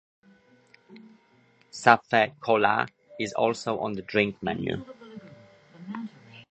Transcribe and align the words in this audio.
Ca 1.71 1.95
Phe 1.97 2.33
Cola 2.39 2.87
is 3.19 3.33
also 3.33 3.77
on 3.81 3.93
the 3.93 4.01
drink 4.01 4.41
menu. 4.41 4.83